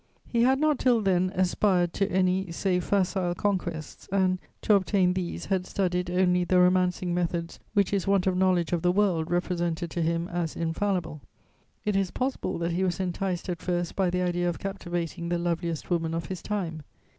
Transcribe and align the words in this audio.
"He 0.25 0.41
had 0.41 0.57
not, 0.57 0.79
till 0.79 0.99
then, 1.01 1.31
aspired 1.35 1.93
to 1.93 2.11
any 2.11 2.51
save 2.51 2.83
facile 2.85 3.35
conquests 3.35 4.09
and, 4.11 4.39
to 4.63 4.73
obtain 4.73 5.13
these, 5.13 5.45
had 5.45 5.67
studied 5.67 6.09
only 6.09 6.43
the 6.43 6.59
romancing 6.59 7.13
methods 7.13 7.59
which 7.75 7.91
his 7.91 8.07
want 8.07 8.25
of 8.25 8.35
knowledge 8.35 8.73
of 8.73 8.81
the 8.81 8.91
world 8.91 9.29
represented 9.29 9.91
to 9.91 10.01
him 10.01 10.27
as 10.29 10.55
infallible. 10.55 11.21
It 11.85 11.95
is 11.95 12.09
possible 12.09 12.57
that 12.57 12.71
he 12.71 12.83
was 12.83 12.99
enticed 12.99 13.47
at 13.47 13.61
first 13.61 13.95
by 13.95 14.09
the 14.09 14.23
idea 14.23 14.49
of 14.49 14.57
captivating 14.57 15.29
the 15.29 15.37
loveliest 15.37 15.91
woman 15.91 16.15
of 16.15 16.25
his 16.29 16.41
time. 16.41 16.81